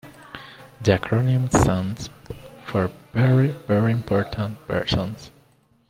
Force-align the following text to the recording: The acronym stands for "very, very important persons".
The 0.81 0.97
acronym 0.97 1.49
stands 1.51 2.09
for 2.65 2.89
"very, 3.13 3.49
very 3.67 3.91
important 3.91 4.57
persons". 4.67 5.29